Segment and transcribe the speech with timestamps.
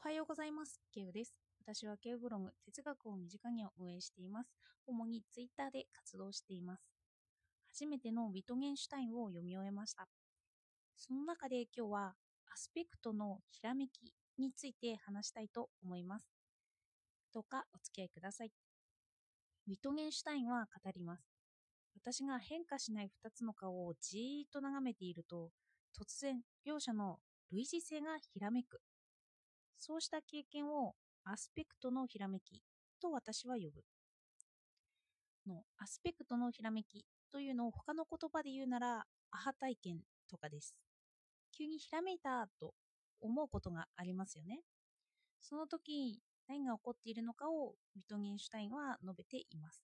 [0.00, 0.80] おはようございます。
[0.94, 1.34] ケウです。
[1.60, 4.50] 私はケウブログ、哲学を身近にを運営しています。
[4.86, 6.84] 主にツイッターで活動しています。
[7.66, 10.06] 初めてのビトゲンシュタインを読み終えました。
[10.96, 12.14] その中で今日は
[12.46, 16.28] アスペクトのひらめきについて話したいと思います。
[17.34, 18.52] どうかお付き合いください。
[19.66, 21.26] ビトゲンシュタインは語ります。
[21.96, 25.50] 私が変化しない2つの顔をじーっと眺めていると、
[25.92, 27.18] 突然両者の
[27.50, 28.80] 類似性がひらめく。
[29.78, 32.62] そうした経験をアスペクトのひらめき
[33.00, 33.82] と私は呼ぶ。
[35.46, 40.74] のアスペクトのひらめきというのを他の言葉で言うならアハ体験とかです。
[41.56, 42.74] 急にひらめいたと
[43.20, 44.60] 思うことがありますよね。
[45.40, 49.82] その時何が起こっているのかをビトゲンシュタインは述べています。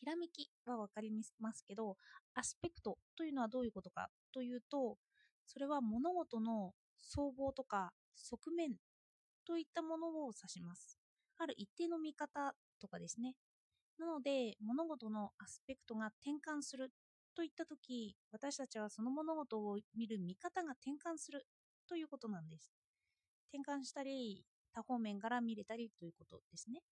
[0.00, 1.96] ひらめきは分かりますけど、
[2.34, 4.96] アスペクトというのはどういうことかというと、
[5.44, 8.76] それは物事の総合とか側面
[9.46, 10.98] といったものを指します。
[11.38, 13.34] ある一定の見方とかですね。
[13.98, 16.92] なので、物事のアスペクトが転換する
[17.34, 21.46] といったとき、私たちはその物事を見る見方が転換する
[21.88, 22.72] ということなんです。
[23.52, 26.82] 転換したり、多方面から見れたりということですね。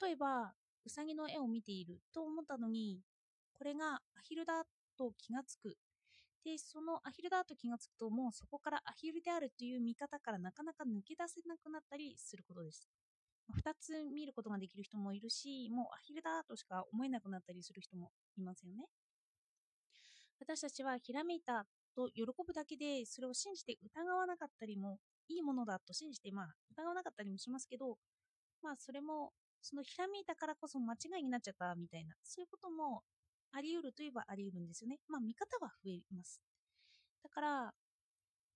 [0.00, 0.52] 例えば、
[0.84, 3.00] うさぎの絵を見ていると思ったのに、
[3.52, 4.64] これがアヒルだ
[4.96, 5.76] と気がつく。
[6.44, 12.88] で、そのアヒルだと気がつくと、もうそこからアヒルであるという見方からなかなか抜け出せなくなったりすることです。
[13.56, 18.86] 2つ見ることができる人もいるし、もうアヒルだとしか思えなくなったりする人もいますよね。
[20.40, 27.98] 私たちはひらめいたと喜ぶだけで、それを信じて疑わなかったりも、いいものだと信じて、まあ、疑わなかったりもしますけど、
[28.62, 33.02] まあ、それも、そのひらめいたからこそ間違いになっちゃったみたいな、そういうことも
[33.52, 34.98] あり得るといえばあり得るんですよね。
[35.08, 36.40] まあ、見方は増えます。
[37.22, 37.74] だから、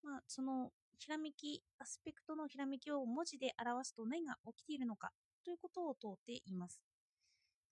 [0.02, 5.10] まあ、そのひらめき、アスペクトのひらめきを文字で表すと何が起きているのか
[5.44, 6.80] ということを問うています。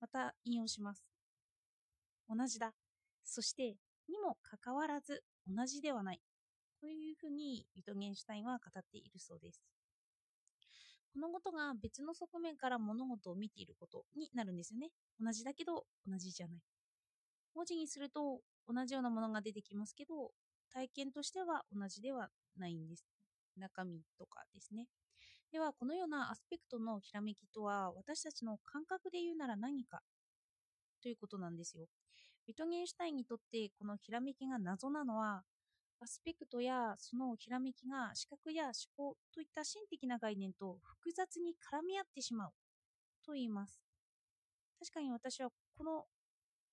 [0.00, 1.04] また引用します。
[2.28, 2.72] 同じだ。
[3.24, 3.76] そして、
[4.08, 6.20] にもかかわらず同じではない。
[6.80, 9.60] というふうにビトゲンシュタインは語っているそうです。
[11.12, 14.90] このことが別の側面から物事を見ていることになるんですよね。
[15.20, 16.60] 同じだけど同じじゃない。
[17.60, 20.30] 文字にすると同じようなものが出てきますけど、
[20.72, 23.04] 体験としては同じではないんです。
[23.58, 24.86] 中身とかですね。
[25.52, 30.00] では、このようなアスペクトのひらめきとは、私たちの感覚で言うなら何か？
[31.02, 31.84] ということなんですよ。
[32.46, 35.42] ビトゲンシュタインにとってこのひらめきが謎なのは、
[36.00, 42.52] アスペクトやそのひらめきが視覚や思考といった心的な概念と複雑に絡み合ってしまう
[43.22, 43.82] と言います。
[44.78, 46.06] 確かに私はこの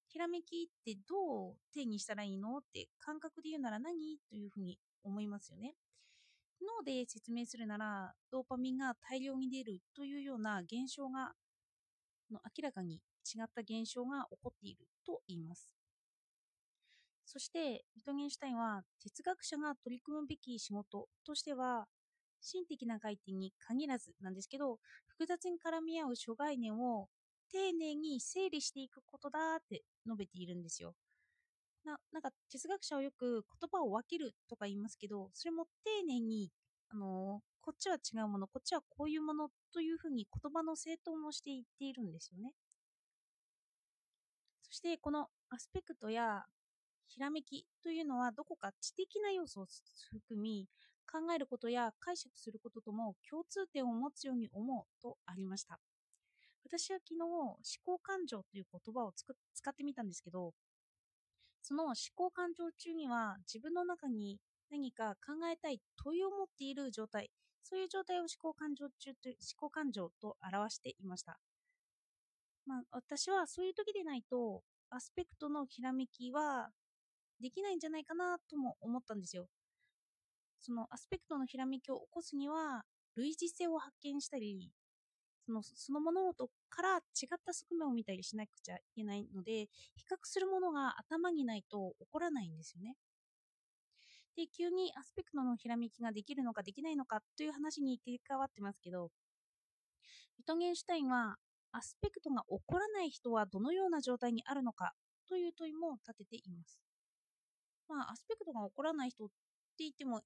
[0.08, 2.58] ひらめきってどう定義したらいいの？
[2.58, 4.18] って感覚で言うなら何？
[4.30, 5.76] というふうに思いますよね。
[6.62, 11.34] 脳で説明するならドーパミンが大量に出るというような現象が
[12.32, 15.76] の明らかに違った現象が起こっていると言います。
[17.26, 21.86] そして、ビトゲンシュタインは哲学者が取り組むべき仕事としては、
[22.40, 27.10] 心的な概念に限らずなんですけど、複雑に絡み合う諸概念を
[27.52, 30.96] 丁寧に整理していくことだって述べているんですよ。
[31.86, 36.52] ななんか哲学者はよく言葉を分けるとか言いますけど、それも丁寧に、
[36.90, 42.54] あのこっちは違うもの、こっちはこういうものというふうに言葉の整頓をしていっているんですよね。
[44.64, 46.44] そしてこのアスペクトや
[47.08, 49.66] ひらめきというのはどこか知的な要素を
[50.12, 50.68] 含み、
[51.10, 55.80] 考えることや解釈することとも共通点を持つように思うとありました。
[56.70, 57.56] 私は昨日思
[57.86, 60.52] 考感情という言葉を使ってみたんですけど、
[61.62, 64.38] その思考感情中には自分の中に
[64.70, 67.30] 何か考えたい問いを持っている状態、
[67.64, 71.40] そういう状態を思考感情中と思考感情と表していました。
[72.66, 76.70] まあ、私はそういう時でないと、アスペクトのひらめきは
[77.40, 79.48] できないんじゃないかなとも思ったんですよ。
[80.60, 82.84] そのアスペクトのひらめきを起こすには、
[83.16, 84.70] 類似性を発見したり、
[85.48, 92.96] そのその物事から違った側面を見たりしなくちゃいけないので、比較するものが頭にないと起こらないんですよね。
[94.36, 99.10] で、急にアスペクトのひらめきができるのかできないのかという話に切り替わってますけど、
[100.38, 101.38] ビトゲンシュタインは、
[101.72, 104.94] アスペクトが起こらない人はどのような状態にあるのか
[105.28, 106.80] という問いも立てています。
[107.88, 109.34] まあ、アスペクトが起こらない人って
[109.80, 110.22] 言っても、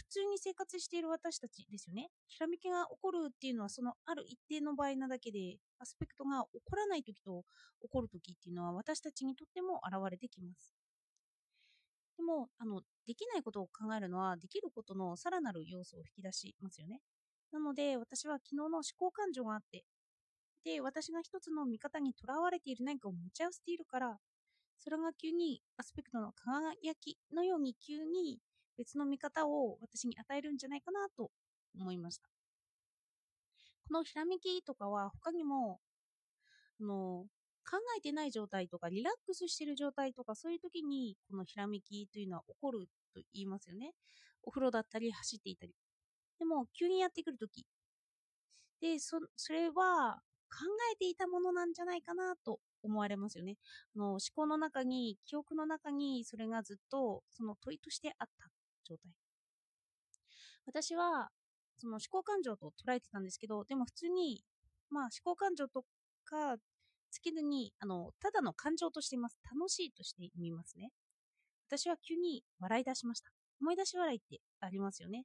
[0.00, 2.08] 普通に生活している私たちですよね。
[2.26, 7.44] ひらめきが起こるっていうのは、そのある一定の場合なだけで、アスペクトが起こらない時と
[7.82, 10.74] 起こる時っていうのは、私たちにとっても現れてきます。
[12.16, 17.00] でも、あの、できないことを考えるのは、できることのさらなる要素を引き出しますよね。
[17.52, 19.84] なので、私は昨日の思考感情があって、
[20.64, 24.18] で、私が一つの見方にとらわれている何かを持ち合わせているから、
[24.78, 28.38] それが急にアスペクトの輝きのように急に
[28.80, 31.30] 別の見方を私に与えるんじゃないかなと
[31.78, 32.26] 思いました。
[33.88, 35.80] このひらめきとかは他にも、
[36.80, 37.26] あの、
[37.70, 43.92] 考えてない状態とかリラックスしてる状態とかそういう時にこのひらめきというのは起こると言いますよね。
[44.42, 45.74] お風呂だったり走っていたり。
[46.38, 47.66] でも急にやってくる時
[48.80, 53.56] でそそれは考えていたものなんじゃないかなと思われますよね。
[53.94, 58.50] あの思考の中に記憶の中にそれがずっとその問いとしてあった
[58.90, 59.12] 状態。
[60.66, 61.30] 私は
[61.76, 64.42] その思考感情と捉えてたんですけど、でも普通に、
[64.90, 65.84] まあ思考感情と
[66.24, 66.56] か
[67.10, 69.38] つけずに、あの、ただの感情としています。
[69.44, 70.90] 楽しいとしてみますね。
[71.68, 73.30] 私は急に笑い出しました。
[73.60, 75.24] 思い出し笑いってありますよね。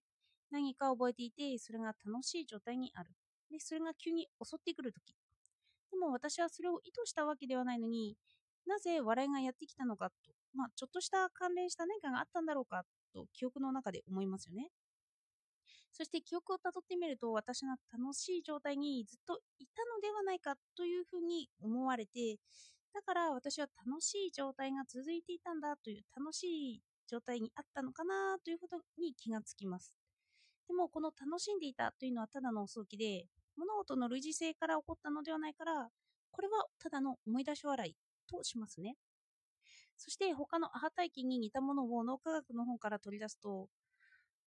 [0.51, 3.11] 何か覚えていて、それが楽しい状態にある。
[3.49, 5.15] で、それが急に襲ってくるとき。
[5.91, 8.15] でも私はそれを意図したわけではないのに、
[8.65, 10.15] なぜ笑いがやってきたのかと、
[10.53, 12.83] まあ、ちょっとした関連した何かがあったんだろうか
[13.15, 14.69] と記憶の中で思いますよね。
[15.93, 22.35] そして記憶をたどってみると私が楽しい状態にずっといたのではないかというふうに思われて
[22.93, 29.93] だから私は楽しい状態が続いていたんだという楽しい状態にあったのかなということに気がつきます
[30.67, 33.27] でもこの楽しんでいたというのはただの早期で
[33.57, 35.87] 物事の類似性から起こったのではないから
[36.31, 37.95] これはただの思い出し笑い
[38.29, 38.95] としますね
[39.97, 43.67] そして他のアハ体験に似たものを脳科学の本から取り出すと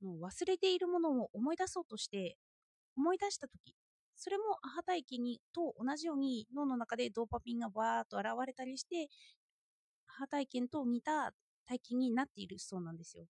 [0.01, 2.37] もう忘れているものを思い出そうとして
[2.97, 3.75] 思い出した時
[4.17, 9.09] それもアハ体験にと同じように脳の中でドーパミンがバーっと現れたりして
[10.09, 11.33] アハ体験と似た
[11.67, 13.27] 体験になっているそうなんですよ。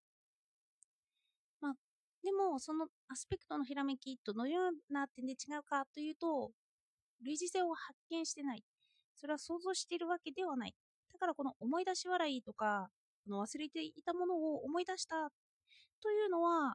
[1.60, 1.74] まあ、
[2.22, 6.52] でもそのアスペクトのひらめきどのような点で違うかというと
[7.22, 8.64] 類似性を発見してない
[9.16, 10.74] それは想像しているわけではない
[11.18, 12.90] だからこの思い出し笑いとか
[13.28, 15.30] この忘れていたものを思い出した
[16.00, 16.74] というのは、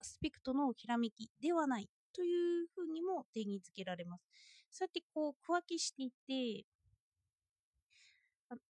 [0.00, 4.24] スペクトのひらめきではないというふうにも定義づけられます。
[4.70, 6.64] そうやってこう、区分けしていって、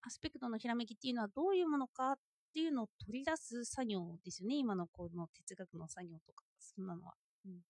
[0.03, 2.14] アスペクトのひらめきっていうのはどういうものかっ
[2.55, 4.56] ていうのを取り出す作業ですよね。
[4.56, 7.14] 今のこの哲学の作業とか、そんなのは。
[7.47, 7.61] うん、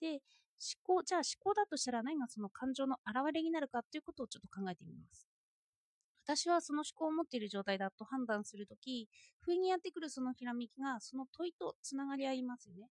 [0.00, 0.20] で、思
[0.82, 5.28] 考、じゃあ思考だとしたら何がその感情の表れになるかということをちょっと考えてみます。
[6.28, 9.08] 私はその思考を持っている状態だと判断するとき、
[9.40, 12.88] 不意にやってくるそのひらめきがその問いとつながり合いますよね。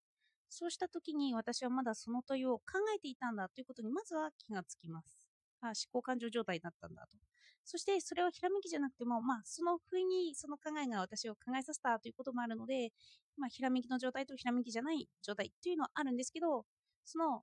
[0.49, 2.63] そうしたときに私はまだその問いを考
[2.95, 5.17] えていたんだということにまずは気がつきます。
[5.61, 7.17] あ思考感情状態だったんだと。
[7.65, 12.91] そしてそれはひらめきじゃなくても、まあ、その不意にその考えが私を考えさせたということもあるので、
[13.37, 16.65] まあ、ひらめきの状態とひらめきじゃない状態っていうのはあるんですけど、
[17.03, 17.41] その、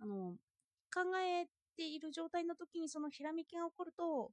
[0.00, 0.36] あの、
[0.94, 1.44] 考え
[1.76, 4.30] ている状態の時にそのひらめきが起こると、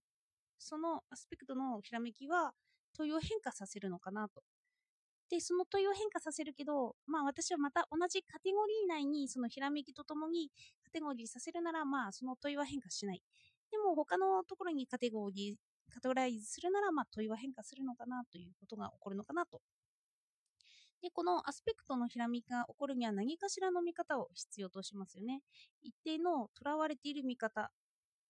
[0.61, 2.53] そのアスペクトのひらめきは
[2.95, 4.43] 問いを変化させるのかなと。
[5.29, 10.51] で、その問いを変化させるけど、まあ私はまた同じカテゴリー内にそのひらめきとともに
[10.83, 13.21] カテゴリーさせるなら、まあその問いは変化しない。
[13.71, 19.61] でも他のところにカテゴリー、カテゴライズするなら、まあ問いは変化するのかなということが起こるのかなと。
[21.01, 25.41] で、このアスペクトのひらめきが起こるには何かしらの見方を必要としますよね。
[25.81, 27.71] 一定のとらわれている見方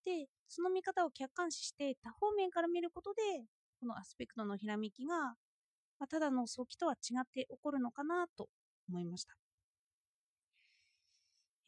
[0.04, 3.22] で、その見方を客観視して多方面から見ることで、
[3.80, 5.34] このアスペクトのひらめきが、ま
[6.04, 8.48] あ、ただの早期とは違って起こるのかなと
[8.88, 9.34] 思いました。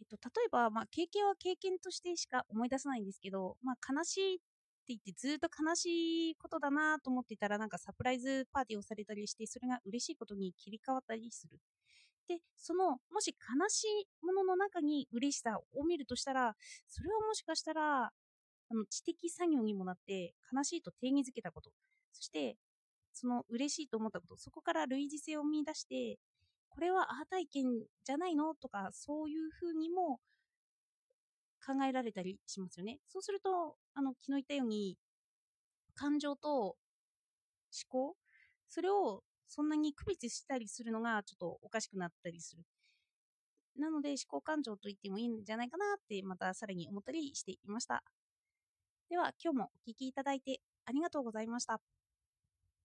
[0.00, 4.42] えっと、例えば、まあ、経験は経験としてしか思い出さないんですけど、まあ、悲しいって
[4.88, 11.58] 言ってずっと悲しいことだなと思っていたらなんかサプライズパーティーをされたりしてそれが嬉しいことに切り替わったりする
[12.28, 16.54] で、その、もし悲しいものの中に嬉しさを見るとしたら、
[16.88, 18.12] それはもしかしたら、
[18.74, 21.70] あの知的作業にもなって、悲しいと定義づけたこと、
[22.12, 22.56] そして、
[23.12, 26.18] その嬉しいと思ったこと、そこから類似性を見出して、
[26.70, 27.66] これはアハ体験
[28.04, 28.54] じゃないの？
[28.56, 30.18] とか、そういうふうにも
[31.64, 32.98] 考えられたりしますよね。
[33.06, 34.98] そうすると、あの、昨日言ったように、
[35.94, 36.76] 感情と思
[37.88, 38.16] 考、
[38.68, 42.64] それをそんなに区別したりするのがちょっとおかしくなったりする。
[43.76, 48.02] なので思考感情と言ってもいいんじゃないかなってまたさらに思ったりしていました。
[49.14, 51.80] では今日もお聴きいただいてありがとうございました。